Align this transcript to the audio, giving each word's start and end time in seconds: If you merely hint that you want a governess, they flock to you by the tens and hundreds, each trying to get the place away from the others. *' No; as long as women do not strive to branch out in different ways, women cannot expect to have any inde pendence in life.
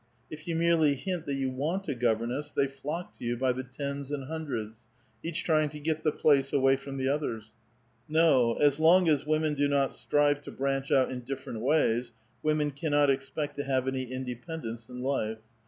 If 0.31 0.47
you 0.47 0.55
merely 0.55 0.95
hint 0.95 1.27
that 1.27 1.35
you 1.35 1.51
want 1.51 1.87
a 1.87 1.93
governess, 1.93 2.49
they 2.49 2.65
flock 2.65 3.13
to 3.19 3.23
you 3.23 3.37
by 3.37 3.51
the 3.51 3.61
tens 3.61 4.11
and 4.11 4.23
hundreds, 4.23 4.79
each 5.21 5.43
trying 5.43 5.69
to 5.69 5.79
get 5.79 6.01
the 6.03 6.11
place 6.11 6.51
away 6.51 6.75
from 6.75 6.97
the 6.97 7.07
others. 7.07 7.53
*' 7.83 8.09
No; 8.19 8.55
as 8.55 8.79
long 8.79 9.07
as 9.07 9.27
women 9.27 9.53
do 9.53 9.67
not 9.67 9.93
strive 9.93 10.41
to 10.41 10.51
branch 10.51 10.91
out 10.91 11.11
in 11.11 11.19
different 11.19 11.59
ways, 11.61 12.13
women 12.41 12.71
cannot 12.71 13.11
expect 13.11 13.55
to 13.57 13.63
have 13.63 13.87
any 13.87 14.11
inde 14.11 14.39
pendence 14.41 14.89
in 14.89 15.03
life. 15.03 15.37